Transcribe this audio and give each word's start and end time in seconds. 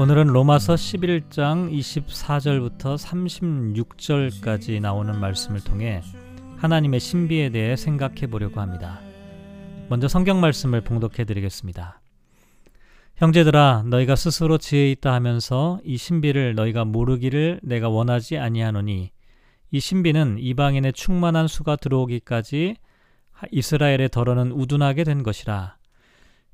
오늘은 0.00 0.28
로마서 0.28 0.76
11장 0.76 1.72
24절부터 1.72 2.96
36절까지 2.96 4.80
나오는 4.80 5.18
말씀을 5.18 5.58
통해 5.58 6.02
하나님의 6.58 7.00
신비에 7.00 7.50
대해 7.50 7.74
생각해 7.74 8.28
보려고 8.28 8.60
합니다. 8.60 9.00
먼저 9.88 10.06
성경 10.06 10.40
말씀을 10.40 10.82
봉독해 10.82 11.24
드리겠습니다. 11.24 12.00
형제들아 13.16 13.86
너희가 13.86 14.14
스스로 14.14 14.56
지혜 14.56 14.88
있다 14.92 15.12
하면서 15.12 15.80
이 15.82 15.96
신비를 15.96 16.54
너희가 16.54 16.84
모르기를 16.84 17.58
내가 17.64 17.88
원하지 17.88 18.38
아니하노니 18.38 19.10
이 19.72 19.80
신비는 19.80 20.36
이방인의 20.38 20.92
충만한 20.92 21.48
수가 21.48 21.74
들어오기까지 21.74 22.76
이스라엘의 23.50 24.10
덜어는 24.10 24.52
우둔하게 24.52 25.02
된 25.02 25.24
것이라 25.24 25.77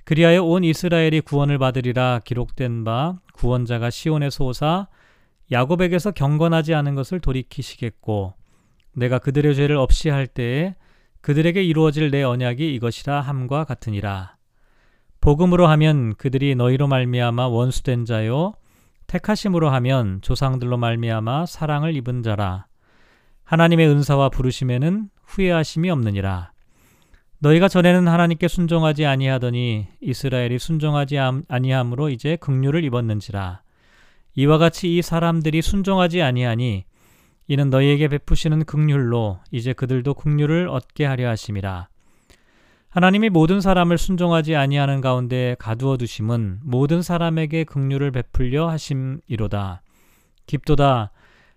그리하여 0.05 0.43
온 0.43 0.65
이스라엘이 0.65 1.23
구원을 1.23 1.59
받으리라 1.59 2.21
기록된 2.25 2.85
바 2.85 3.19
구원자가 3.33 3.91
시온에서 3.91 4.45
오사 4.45 4.89
야곱에게서 5.51 6.13
경건하지 6.13 6.75
않은 6.75 6.95
것을 6.95 7.21
돌이키시겠고 7.21 8.35
내가 8.95 9.19
그들의 9.19 9.55
죄를 9.55 9.77
없이 9.77 10.09
할 10.09 10.27
때에 10.27 10.75
그들에게 11.21 11.63
이루어질 11.63 12.11
내 12.11 12.23
언약이 12.23 12.75
이것이라 12.75 13.23
함과 13.23 13.65
같으니라. 13.65 14.37
복음으로 15.21 15.67
하면 15.69 16.15
그들이 16.17 16.55
너희로 16.55 16.87
말미암아 16.87 17.47
원수된 17.47 18.05
자요 18.05 18.53
택하심으로 19.07 19.71
하면 19.71 20.21
조상들로 20.21 20.77
말미암아 20.77 21.47
사랑을 21.47 21.97
입은 21.97 22.23
자라. 22.23 22.67
하나님의 23.45 23.89
은사와 23.89 24.29
부르심에는 24.29 25.09
후회하심이 25.25 25.91
없느니라 25.91 26.54
너희가 27.39 27.69
전에는 27.69 28.09
하나님께 28.09 28.49
순종하지 28.49 29.07
아니하더니 29.07 29.87
이스라엘이 30.01 30.59
순종하지 30.59 31.19
아니함으로 31.49 32.09
이제 32.09 32.37
극류를 32.37 32.85
입었는지라. 32.85 33.63
이와 34.37 34.59
같이 34.59 34.97
이 34.97 35.03
사람들이 35.03 35.63
순종하지 35.63 36.23
아니하니 36.23 36.85
이는 37.47 37.71
너희에게 37.71 38.09
베푸시는 38.09 38.65
극률로 38.65 39.41
이제 39.51 39.73
그들도 39.73 40.15
극률을 40.15 40.69
얻게 40.69 41.05
하려 41.05 41.29
하심이라. 41.29 41.89
하나님이 42.89 43.29
모든 43.29 43.61
사람을 43.61 43.99
순종하지 43.99 44.55
아니하는 44.55 45.01
가운데 45.01 45.57
가두어 45.59 45.97
두심은 45.97 46.61
모든 46.63 47.03
사람에게 47.03 47.65
극률을 47.65 48.13
베풀려 48.13 48.69
하심이로다. 48.69 49.83
깊도다. 50.47 51.11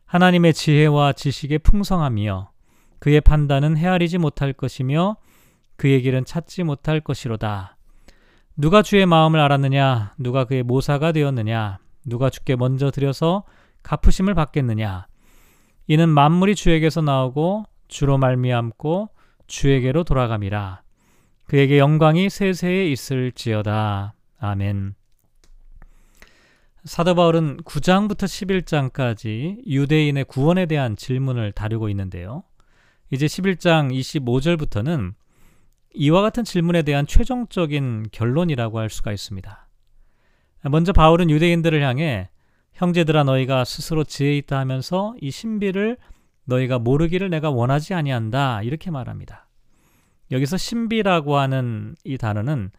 하나님의 0.05 0.53
지혜와 0.53 1.13
지식의 1.13 1.59
풍성함이여 1.59 2.49
그의 2.99 3.21
판단은 3.21 3.77
헤아리지 3.77 4.17
못할 4.17 4.51
것이며 4.51 5.17
그의 5.77 6.01
길은 6.01 6.25
찾지 6.25 6.63
못할 6.63 6.99
것이로다. 6.99 7.77
누가 8.55 8.81
주의 8.81 9.05
마음을 9.05 9.39
알았느냐? 9.39 10.15
누가 10.17 10.45
그의 10.45 10.63
모사가 10.63 11.11
되었느냐? 11.11 11.79
누가 12.05 12.29
주께 12.29 12.55
먼저 12.55 12.91
들여서 12.91 13.43
갚으심을 13.83 14.33
받겠느냐? 14.33 15.07
이는 15.87 16.09
만물이 16.09 16.55
주에게서 16.55 17.01
나오고 17.01 17.65
주로 17.87 18.17
말미암고 18.17 19.09
주에게로 19.47 20.03
돌아감이라. 20.03 20.81
그에게 21.45 21.77
영광이 21.77 22.29
세세에 22.29 22.89
있을지어다. 22.89 24.13
아멘. 24.39 24.95
사도 26.83 27.15
바울은 27.15 27.57
9장부터 27.57 28.23
11장까지 28.23 29.65
유대인의 29.67 30.25
구원에 30.25 30.65
대한 30.65 30.95
질문을 30.95 31.51
다루고 31.51 31.89
있는데요. 31.89 32.43
이제 33.11 33.25
11장 33.25 33.93
25절부터는 33.93 35.13
이와 35.93 36.21
같은 36.21 36.43
질문에 36.43 36.83
대한 36.83 37.07
최종적인 37.07 38.07
결론이라고 38.11 38.79
할 38.79 38.89
수가 38.89 39.11
있습니다. 39.11 39.67
먼저 40.63 40.93
바울은 40.93 41.29
유대인들을 41.29 41.81
향해 41.81 42.29
형제들아 42.73 43.23
너희가 43.23 43.65
스스로 43.65 44.03
지혜 44.03 44.37
있다 44.37 44.59
하면서 44.59 45.15
이 45.19 45.31
신비를 45.31 45.97
너희가 46.45 46.79
모르기를 46.79 47.29
내가 47.29 47.49
원하지 47.49 47.93
아니한다 47.93 48.61
이렇게 48.63 48.91
말합니다. 48.91 49.47
여기서 50.31 50.57
신비라고 50.57 51.37
하는 51.37 51.95
이 52.03 52.17
단어는 52.17 52.71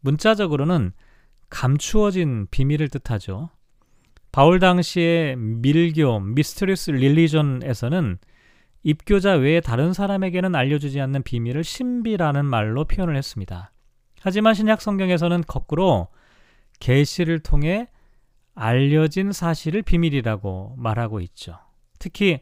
문자적으로는 0.00 0.92
감추어진 1.50 2.46
비밀을 2.50 2.88
뜻하죠. 2.88 3.50
바울 4.32 4.58
당시의 4.58 5.36
밀교, 5.36 6.20
미스터리스 6.20 6.90
릴리전에서는 6.90 8.18
입교자 8.84 9.32
외에 9.32 9.60
다른 9.60 9.92
사람에게는 9.92 10.54
알려주지 10.54 11.00
않는 11.00 11.22
비밀을 11.22 11.64
신비라는 11.64 12.44
말로 12.44 12.84
표현을 12.84 13.16
했습니다. 13.16 13.72
하지만 14.20 14.54
신약 14.54 14.80
성경에서는 14.80 15.42
거꾸로 15.46 16.08
계시를 16.80 17.40
통해 17.40 17.88
알려진 18.54 19.32
사실을 19.32 19.82
비밀이라고 19.82 20.74
말하고 20.76 21.20
있죠. 21.20 21.58
특히 21.98 22.40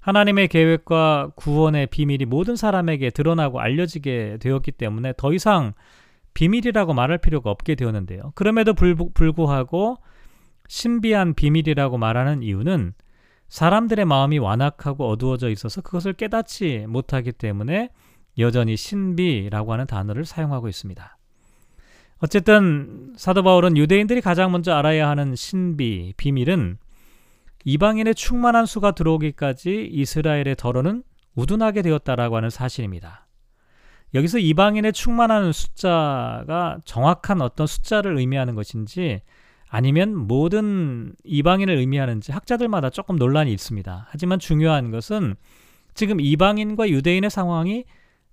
하나님의 0.00 0.48
계획과 0.48 1.32
구원의 1.36 1.86
비밀이 1.88 2.24
모든 2.24 2.56
사람에게 2.56 3.10
드러나고 3.10 3.60
알려지게 3.60 4.38
되었기 4.40 4.72
때문에 4.72 5.12
더 5.16 5.32
이상 5.32 5.74
비밀이라고 6.32 6.94
말할 6.94 7.18
필요가 7.18 7.50
없게 7.50 7.74
되었는데요. 7.74 8.32
그럼에도 8.34 8.74
불구하고 8.74 9.98
신비한 10.66 11.34
비밀이라고 11.34 11.98
말하는 11.98 12.42
이유는 12.42 12.94
사람들의 13.54 14.04
마음이 14.04 14.38
완악하고 14.38 15.08
어두워져 15.08 15.48
있어서 15.48 15.80
그것을 15.80 16.14
깨닫지 16.14 16.86
못하기 16.88 17.30
때문에 17.30 17.90
여전히 18.36 18.76
신비라고 18.76 19.72
하는 19.72 19.86
단어를 19.86 20.24
사용하고 20.24 20.66
있습니다. 20.66 21.16
어쨌든 22.18 23.12
사도 23.16 23.44
바울은 23.44 23.76
유대인들이 23.76 24.22
가장 24.22 24.50
먼저 24.50 24.74
알아야 24.74 25.08
하는 25.08 25.36
신비, 25.36 26.14
비밀은 26.16 26.78
이방인의 27.64 28.16
충만한 28.16 28.66
수가 28.66 28.90
들어오기까지 28.90 29.88
이스라엘의 29.88 30.56
덜어는 30.58 31.04
우둔하게 31.36 31.82
되었다라고 31.82 32.36
하는 32.36 32.50
사실입니다. 32.50 33.28
여기서 34.14 34.40
이방인의 34.40 34.92
충만한 34.92 35.52
숫자가 35.52 36.78
정확한 36.84 37.40
어떤 37.40 37.68
숫자를 37.68 38.18
의미하는 38.18 38.56
것인지 38.56 39.22
아니면 39.74 40.14
모든 40.14 41.16
이방인을 41.24 41.76
의미하는지 41.78 42.30
학자들마다 42.30 42.90
조금 42.90 43.16
논란이 43.16 43.52
있습니다. 43.52 44.06
하지만 44.08 44.38
중요한 44.38 44.92
것은 44.92 45.34
지금 45.94 46.20
이방인과 46.20 46.90
유대인의 46.90 47.28
상황이 47.28 47.84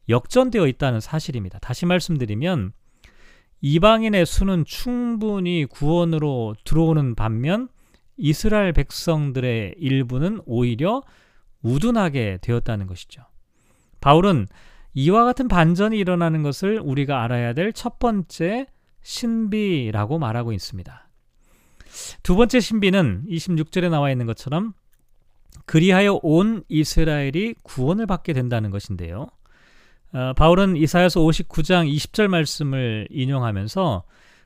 역전되어 0.08 0.68
있다는 0.68 1.00
사실입니다. 1.00 1.58
다시 1.58 1.88
말씀드리면 1.88 2.74
이방인의 3.62 4.24
수는 4.28 4.66
충분히 4.66 5.66
구원으로 5.66 6.54
들어오는 6.64 7.16
반면 7.16 7.70
이스라엘 8.18 8.72
백성들의 8.72 9.78
일부는 9.80 10.42
오히려 10.46 11.02
우둔하게 11.64 12.38
되었다는 12.44 12.86
것이죠. 12.86 13.24
바울은 14.00 14.46
이와 14.94 15.24
같은 15.26 15.48
반전이 15.48 15.98
일어나는 15.98 16.44
것을 16.44 16.80
우리가 16.84 17.24
알아야 17.24 17.54
될 17.54 17.74
첫 17.74 17.98
번째 17.98 18.68
신비라고 19.02 20.20
말하고 20.20 20.54
있습니다. 20.54 21.08
두 22.24 22.36
번째 22.36 22.60
신비는 22.60 23.26
26절에 23.30 23.90
나와 23.90 24.12
있는 24.12 24.26
것처럼 24.26 24.74
그리하여 25.66 26.20
온 26.24 26.64
이스라엘이 26.70 27.56
구원을 27.64 28.06
받게 28.08 28.34
된다는 28.34 28.72
것인데요. 28.72 29.28
어, 30.14 30.34
바울은 30.36 30.76
이사야서 30.76 31.22
59장 31.22 31.90
20절 31.94 32.28
말씀을 32.28 33.08
인용하면서 33.12 34.04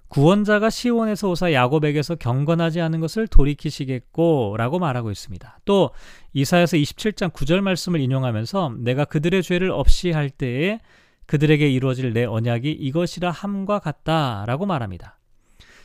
구원자가 0.07 0.69
시온에서 0.69 1.29
오사 1.29 1.51
야곱에게서 1.51 2.15
경건하지 2.15 2.79
않은 2.79 2.99
것을 2.99 3.27
돌이키시겠고라고 3.27 4.79
말하고 4.79 5.11
있습니다. 5.11 5.59
또 5.65 5.89
이사야서 6.33 6.77
27장 6.77 7.31
9절 7.31 7.61
말씀을 7.61 7.99
인용하면서 7.99 8.75
내가 8.79 9.05
그들의 9.05 9.41
죄를 9.41 9.71
없이 9.71 10.11
할 10.11 10.29
때에 10.29 10.79
그들에게 11.25 11.67
이루어질 11.67 12.13
내 12.13 12.23
언약이 12.23 12.71
이것이라 12.71 13.31
함과 13.31 13.79
같다라고 13.79 14.67
말합니다. 14.67 15.14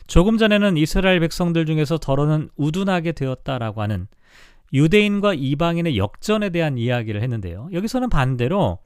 조금 0.07 0.37
전에는 0.37 0.77
이스라엘 0.77 1.19
백성들 1.19 1.65
중에서 1.65 1.97
더러는 1.97 2.49
우둔하게 2.55 3.13
되었다라고 3.13 3.81
하는 3.81 4.07
유대인과 4.73 5.33
이방인의 5.33 5.97
역전에 5.97 6.49
대한 6.49 6.77
이야기를 6.77 7.21
했는데요. 7.21 7.69
여기서는 7.73 8.09
반대로 8.09 8.79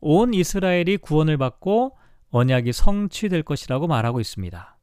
온 0.00 0.34
이스라엘이 0.34 0.98
구원을 0.98 1.38
받고 1.38 1.96
언약이 2.30 2.72
성취될 2.72 3.42
것이라고 3.42 3.86
말하고 3.86 4.20
있습니다. 4.20 4.78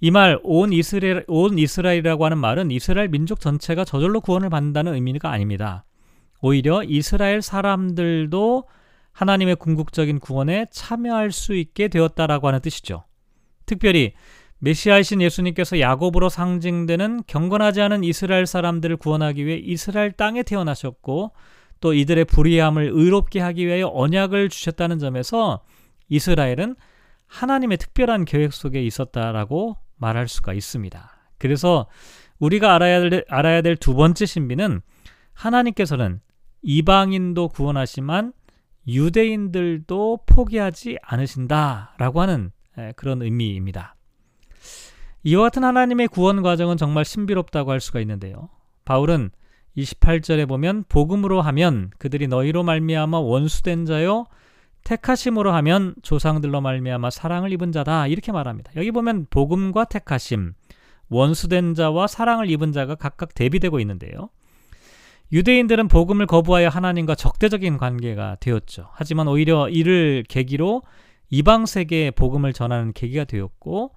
이 0.00 0.10
말, 0.10 0.38
온 0.42 0.72
이스라엘, 0.72 1.24
온 1.26 1.58
이스라엘이라고 1.58 2.24
하는 2.24 2.38
말은 2.38 2.70
이스라엘 2.70 3.08
민족 3.08 3.40
전체가 3.40 3.84
저절로 3.84 4.20
구원을 4.20 4.50
받는다는 4.50 4.94
의미가 4.94 5.30
아닙니다. 5.30 5.84
오히려 6.42 6.82
이스라엘 6.84 7.40
사람들도 7.40 8.64
하나님의 9.12 9.56
궁극적인 9.56 10.20
구원에 10.20 10.66
참여할 10.70 11.32
수 11.32 11.54
있게 11.54 11.88
되었다라고 11.88 12.48
하는 12.48 12.60
뜻이죠. 12.60 13.04
특별히 13.64 14.12
메시아이신 14.66 15.22
예수님께서 15.22 15.78
야곱으로 15.78 16.28
상징되는 16.28 17.22
경건하지 17.28 17.82
않은 17.82 18.02
이스라엘 18.02 18.46
사람들을 18.46 18.96
구원하기 18.96 19.46
위해 19.46 19.58
이스라엘 19.58 20.10
땅에 20.10 20.42
태어나셨고 20.42 21.32
또 21.80 21.94
이들의 21.94 22.24
불의함을 22.24 22.90
의롭게 22.92 23.38
하기 23.38 23.64
위하여 23.64 23.88
언약을 23.94 24.48
주셨다는 24.48 24.98
점에서 24.98 25.62
이스라엘은 26.08 26.74
하나님의 27.26 27.78
특별한 27.78 28.24
계획 28.24 28.52
속에 28.52 28.82
있었다라고 28.82 29.76
말할 29.98 30.26
수가 30.26 30.52
있습니다. 30.52 31.10
그래서 31.38 31.86
우리가 32.40 32.74
알아야 32.74 33.08
될, 33.08 33.24
알아야 33.28 33.62
될 33.62 33.76
두 33.76 33.94
번째 33.94 34.26
신비는 34.26 34.80
하나님께서는 35.32 36.20
이방인도 36.62 37.48
구원하시만 37.50 38.32
유대인들도 38.88 40.20
포기하지 40.26 40.98
않으신다라고 41.02 42.20
하는 42.20 42.50
그런 42.96 43.22
의미입니다. 43.22 43.95
이와 45.26 45.42
같은 45.42 45.64
하나님의 45.64 46.06
구원 46.06 46.40
과정은 46.40 46.76
정말 46.76 47.04
신비롭다고 47.04 47.72
할 47.72 47.80
수가 47.80 47.98
있는데요. 47.98 48.48
바울은 48.84 49.30
28절에 49.76 50.46
보면 50.46 50.84
복음으로 50.88 51.42
하면 51.42 51.90
그들이 51.98 52.28
너희로 52.28 52.62
말미암아 52.62 53.18
원수된 53.18 53.86
자요 53.86 54.26
택하심으로 54.84 55.50
하면 55.52 55.96
조상들로 56.02 56.60
말미암아 56.60 57.10
사랑을 57.10 57.52
입은 57.52 57.72
자다 57.72 58.06
이렇게 58.06 58.30
말합니다. 58.30 58.70
여기 58.76 58.92
보면 58.92 59.26
복음과 59.28 59.86
택하심, 59.86 60.52
원수된 61.08 61.74
자와 61.74 62.06
사랑을 62.06 62.48
입은 62.48 62.70
자가 62.70 62.94
각각 62.94 63.34
대비되고 63.34 63.80
있는데요. 63.80 64.30
유대인들은 65.32 65.88
복음을 65.88 66.26
거부하여 66.26 66.68
하나님과 66.68 67.16
적대적인 67.16 67.78
관계가 67.78 68.36
되었죠. 68.38 68.90
하지만 68.92 69.26
오히려 69.26 69.68
이를 69.70 70.24
계기로 70.28 70.82
이방 71.30 71.66
세계에 71.66 72.12
복음을 72.12 72.52
전하는 72.52 72.92
계기가 72.92 73.24
되었고 73.24 73.90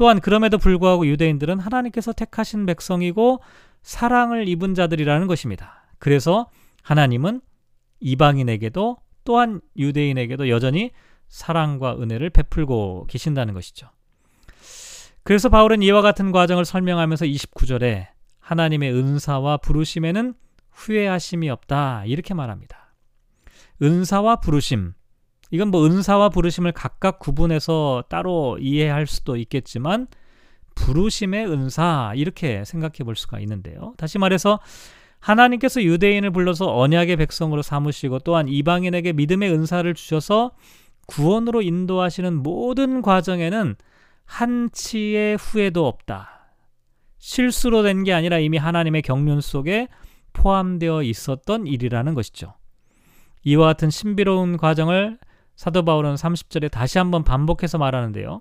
또한 0.00 0.18
그럼에도 0.18 0.56
불구하고 0.56 1.06
유대인들은 1.06 1.58
하나님께서 1.58 2.14
택하신 2.14 2.64
백성이고 2.64 3.42
사랑을 3.82 4.48
입은 4.48 4.74
자들이라는 4.74 5.26
것입니다. 5.26 5.84
그래서 5.98 6.48
하나님은 6.82 7.42
이방인에게도 8.00 8.96
또한 9.24 9.60
유대인에게도 9.76 10.48
여전히 10.48 10.92
사랑과 11.28 11.98
은혜를 12.00 12.30
베풀고 12.30 13.08
계신다는 13.10 13.52
것이죠. 13.52 13.90
그래서 15.22 15.50
바울은 15.50 15.82
이와 15.82 16.00
같은 16.00 16.32
과정을 16.32 16.64
설명하면서 16.64 17.26
29절에 17.26 18.06
하나님의 18.38 18.94
은사와 18.94 19.58
부르심에는 19.58 20.32
후회하심이 20.70 21.50
없다 21.50 22.04
이렇게 22.06 22.32
말합니다. 22.32 22.94
은사와 23.82 24.36
부르심 24.36 24.94
이건 25.50 25.68
뭐 25.68 25.84
은사와 25.86 26.28
부르심을 26.28 26.72
각각 26.72 27.18
구분해서 27.18 28.04
따로 28.08 28.58
이해할 28.60 29.06
수도 29.06 29.36
있겠지만 29.36 30.06
부르심의 30.74 31.46
은사 31.46 32.12
이렇게 32.16 32.64
생각해 32.64 32.98
볼 33.04 33.16
수가 33.16 33.40
있는데요. 33.40 33.94
다시 33.96 34.18
말해서 34.18 34.60
하나님께서 35.18 35.82
유대인을 35.82 36.30
불러서 36.30 36.74
언약의 36.78 37.16
백성으로 37.16 37.62
삼으시고 37.62 38.20
또한 38.20 38.48
이방인에게 38.48 39.12
믿음의 39.12 39.52
은사를 39.52 39.92
주셔서 39.94 40.52
구원으로 41.06 41.62
인도하시는 41.62 42.34
모든 42.36 43.02
과정에는 43.02 43.76
한치의 44.24 45.36
후회도 45.36 45.86
없다. 45.86 46.54
실수로 47.18 47.82
된 47.82 48.04
게 48.04 48.14
아니라 48.14 48.38
이미 48.38 48.56
하나님의 48.56 49.02
경륜 49.02 49.40
속에 49.40 49.88
포함되어 50.32 51.02
있었던 51.02 51.66
일이라는 51.66 52.14
것이죠. 52.14 52.54
이와 53.42 53.66
같은 53.66 53.90
신비로운 53.90 54.56
과정을 54.56 55.18
사도 55.60 55.84
바울은 55.84 56.14
30절에 56.14 56.70
다시 56.70 56.96
한번 56.96 57.22
반복해서 57.22 57.76
말하는데요. 57.76 58.40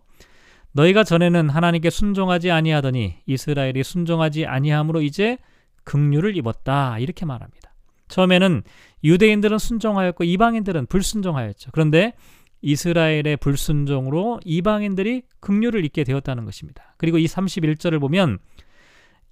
너희가 0.71 1.03
전에는 1.03 1.49
하나님께 1.49 1.89
순종하지 1.89 2.49
아니하더니 2.49 3.17
이스라엘이 3.25 3.83
순종하지 3.83 4.45
아니함으로 4.45 5.01
이제 5.01 5.37
긍휼을 5.83 6.37
입었다. 6.37 6.97
이렇게 6.97 7.25
말합니다. 7.25 7.73
처음에는 8.07 8.63
유대인들은 9.03 9.57
순종하였고 9.57 10.23
이방인들은 10.23 10.85
불순종하였죠. 10.85 11.71
그런데 11.73 12.13
이스라엘의 12.61 13.35
불순종으로 13.41 14.39
이방인들이 14.45 15.23
긍휼을 15.41 15.83
입게 15.83 16.05
되었다는 16.05 16.45
것입니다. 16.45 16.95
그리고 16.95 17.17
이 17.17 17.25
31절을 17.25 17.99
보면 17.99 18.39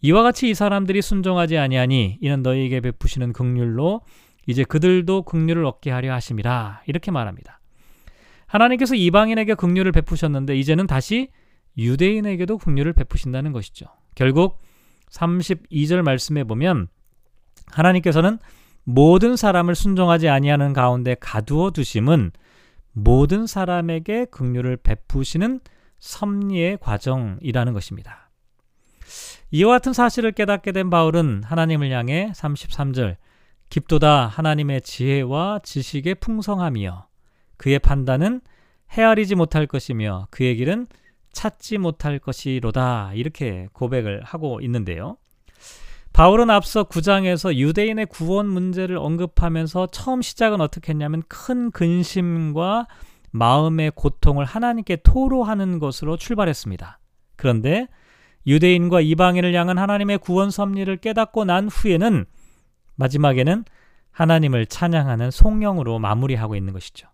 이와 0.01 0.23
같이 0.23 0.49
이 0.49 0.53
사람들이 0.53 1.01
순종하지 1.01 1.57
아니하니 1.57 2.17
이는 2.19 2.43
너희에게 2.43 2.81
베푸시는 2.81 3.31
긍휼로 3.31 4.01
이제 4.45 4.65
그들도 4.65 5.21
긍휼을 5.21 5.63
얻게 5.63 5.89
하려 5.91 6.11
하심이라 6.11 6.81
이렇게 6.87 7.11
말합니다. 7.11 7.56
하나님께서 8.47 8.95
이방인에게 8.95 9.53
긍휼을 9.55 9.91
베푸셨는데 9.91 10.57
이제는 10.57 10.87
다시 10.87 11.29
유대인에게도 11.77 12.57
긍휼을 12.57 12.93
베푸신다는 12.93 13.51
것이죠. 13.51 13.85
결국 14.15 14.61
32절 15.11 16.01
말씀에 16.01 16.43
보면 16.43 16.87
하나님께서는 17.67 18.39
모든 18.83 19.35
사람을 19.35 19.75
순종하지 19.75 20.29
아니하는 20.29 20.73
가운데 20.73 21.15
가두어 21.19 21.71
두심은 21.71 22.31
모든 22.93 23.45
사람에게 23.45 24.25
긍휼을 24.31 24.77
베푸시는 24.77 25.59
섭리의 25.99 26.77
과정이라는 26.81 27.73
것입니다. 27.73 28.29
이와 29.51 29.73
같은 29.73 29.93
사실을 29.93 30.31
깨닫게 30.31 30.71
된 30.71 30.89
바울은 30.89 31.43
하나님을 31.43 31.91
향해 31.91 32.31
33절 32.35 33.17
깊도다 33.69 34.27
하나님의 34.27 34.81
지혜와 34.81 35.59
지식의 35.63 36.15
풍성함이여 36.15 37.06
그의 37.57 37.79
판단은 37.79 38.41
헤아리지 38.91 39.35
못할 39.35 39.67
것이며 39.67 40.27
그의 40.29 40.55
길은 40.55 40.87
찾지 41.31 41.77
못할 41.77 42.19
것이로다. 42.19 43.11
이렇게 43.13 43.67
고백을 43.73 44.23
하고 44.23 44.59
있는데요. 44.61 45.17
바울은 46.13 46.49
앞서 46.49 46.85
9장에서 46.85 47.55
유대인의 47.55 48.07
구원 48.07 48.47
문제를 48.47 48.97
언급하면서 48.97 49.87
처음 49.91 50.23
시작은 50.23 50.61
어떻게 50.61 50.91
했냐면 50.91 51.21
큰 51.27 51.69
근심과 51.69 52.87
마음의 53.31 53.91
고통을 53.93 54.45
하나님께 54.45 54.97
토로하는 55.03 55.77
것으로 55.77 56.17
출발했습니다. 56.17 56.99
그런데 57.35 57.87
유대인과 58.47 59.01
이방인을 59.01 59.53
향한 59.53 59.77
하나님의 59.77 60.17
구원 60.17 60.49
섭리를 60.49 60.97
깨닫고 60.97 61.45
난 61.45 61.67
후에는 61.67 62.25
마지막에는 62.95 63.65
하나님을 64.11 64.65
찬양하는 64.65 65.29
송영으로 65.29 65.99
마무리하고 65.99 66.55
있는 66.55 66.73
것이죠. 66.73 67.09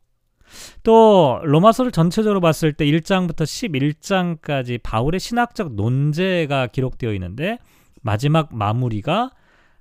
또 0.84 1.40
로마서를 1.44 1.92
전체적으로 1.92 2.42
봤을 2.42 2.74
때 2.74 2.86
1장부터 2.86 3.44
11장까지 3.44 4.80
바울의 4.82 5.20
신학적 5.20 5.74
논제가 5.74 6.68
기록되어 6.68 7.14
있는데 7.14 7.58
마지막 8.02 8.56
마무리가 8.56 9.32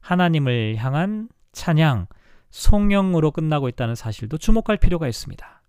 하나님을 0.01 0.77
향한 0.77 1.29
찬양, 1.53 2.07
송영으로 2.51 3.31
끝나고 3.31 3.69
있다는 3.69 3.95
사실도 3.95 4.39
주목할 4.39 4.77
필요가 4.77 5.09
있습니다. 5.09 5.63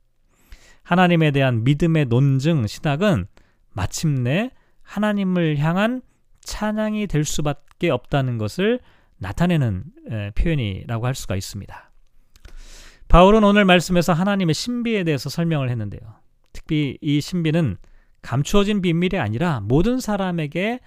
하나님에 0.84 1.32
대한 1.32 1.64
믿음의 1.64 2.06
논증 2.06 2.68
신학은 2.68 3.26
마침내 3.72 4.52
하나님을 4.82 5.58
향한 5.58 6.02
찬양이 6.42 7.08
될 7.08 7.24
수밖에 7.24 7.90
없다는 7.90 8.38
것을 8.38 8.80
나타내는 9.18 9.84
표현이라고 10.36 11.06
할 11.06 11.16
수가 11.16 11.36
있습니다. 11.36 11.93
바울은 13.14 13.44
오늘 13.44 13.64
말씀에서 13.64 14.12
하나님의 14.12 14.56
신비에 14.56 15.04
대해서 15.04 15.30
설명을 15.30 15.70
했는데요. 15.70 16.02
특히 16.52 16.98
이 17.00 17.22
신비는 17.22 17.78
감추어진 18.24 18.82
비밀이 18.82 19.20
아니라 19.20 19.60
모든 19.60 20.00
사람에게 20.00 20.80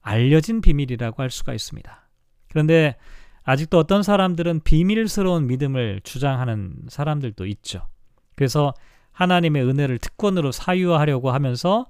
알려진 0.00 0.62
비밀이라고 0.62 1.22
할 1.22 1.28
수가 1.28 1.52
있습니다. 1.52 2.08
그런데 2.48 2.96
아직도 3.42 3.76
어떤 3.78 4.02
사람들은 4.02 4.60
비밀스러운 4.60 5.46
믿음을 5.46 6.00
주장하는 6.04 6.74
사람들도 6.88 7.44
있죠. 7.44 7.86
그래서 8.34 8.72
하나님의 9.12 9.62
은혜를 9.64 9.98
특권으로 9.98 10.52
사유하려고 10.52 11.32
하면서 11.32 11.84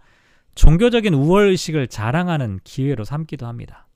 종교적인 0.57 1.15
우월의식을 1.15 1.87
자랑하는 1.87 2.59
기회로 2.65 3.05
삼기도 3.05 3.47
합니다. 3.47 3.87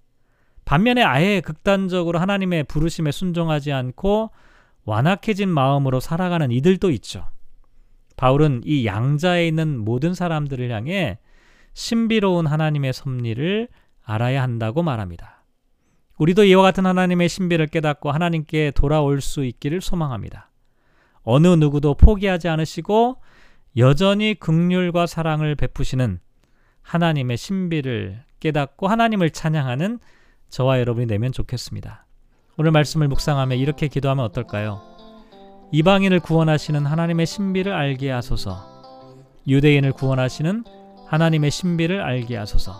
반면에 0.64 1.02
아예 1.02 1.40
극단적으로 1.40 2.20
하나님의 2.20 2.64
부르심에 2.68 3.10
순종하지 3.10 3.72
않고 3.72 4.30
완악해진 4.88 5.50
마음으로 5.50 6.00
살아가는 6.00 6.50
이들도 6.50 6.90
있죠. 6.92 7.28
바울은 8.16 8.62
이 8.64 8.86
양자에 8.86 9.46
있는 9.46 9.78
모든 9.78 10.14
사람들을 10.14 10.70
향해 10.70 11.18
신비로운 11.74 12.46
하나님의 12.46 12.94
섭리를 12.94 13.68
알아야 14.02 14.42
한다고 14.42 14.82
말합니다. 14.82 15.44
우리도 16.16 16.44
이와 16.44 16.62
같은 16.62 16.86
하나님의 16.86 17.28
신비를 17.28 17.66
깨닫고 17.66 18.10
하나님께 18.10 18.72
돌아올 18.74 19.20
수 19.20 19.44
있기를 19.44 19.82
소망합니다. 19.82 20.50
어느 21.22 21.48
누구도 21.48 21.94
포기하지 21.94 22.48
않으시고 22.48 23.20
여전히 23.76 24.34
극률과 24.34 25.06
사랑을 25.06 25.54
베푸시는 25.54 26.18
하나님의 26.80 27.36
신비를 27.36 28.24
깨닫고 28.40 28.88
하나님을 28.88 29.30
찬양하는 29.30 29.98
저와 30.48 30.80
여러분이 30.80 31.06
되면 31.06 31.30
좋겠습니다. 31.30 32.07
오늘 32.60 32.72
말씀을 32.72 33.06
묵상하며 33.06 33.54
이렇게 33.54 33.86
기도하면 33.86 34.24
어떨까요? 34.24 34.80
이방인을 35.70 36.18
구원하시는 36.18 36.84
하나님의 36.84 37.24
신비를 37.24 37.72
알게 37.72 38.10
하소서. 38.10 38.56
유대인을 39.46 39.92
구원하시는 39.92 40.64
하나님의 41.06 41.52
신비를 41.52 42.02
알게 42.02 42.36
하소서. 42.36 42.72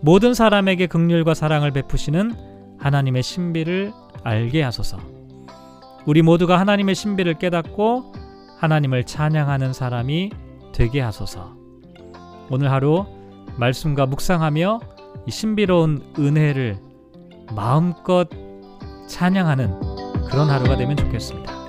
모든 0.00 0.34
사람에게 0.34 0.88
긍휼과 0.88 1.34
사랑을 1.34 1.70
베푸시는 1.70 2.34
하나님의 2.80 3.22
신비를 3.22 3.92
알게 4.24 4.60
하소서. 4.60 4.98
우리 6.04 6.22
모두가 6.22 6.58
하나님의 6.58 6.96
신비를 6.96 7.34
깨닫고 7.34 8.12
하나님을 8.58 9.04
찬양하는 9.04 9.72
사람이 9.72 10.30
되게 10.72 11.00
하소서. 11.00 11.54
오늘 12.50 12.72
하루 12.72 13.06
말씀과 13.56 14.06
묵상하며 14.06 14.80
이 15.28 15.30
신비로운 15.30 16.14
은혜를 16.18 16.80
마음껏 17.54 18.28
찬양하는 19.10 19.78
그런 20.30 20.48
하루가 20.48 20.76
되면 20.76 20.96
좋겠습니다. 20.96 21.59